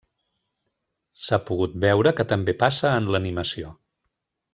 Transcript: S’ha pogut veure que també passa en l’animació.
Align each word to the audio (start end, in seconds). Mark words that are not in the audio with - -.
S’ha 1.25 1.37
pogut 1.49 1.75
veure 1.83 2.13
que 2.21 2.25
també 2.31 2.55
passa 2.65 2.95
en 3.03 3.11
l’animació. 3.17 3.75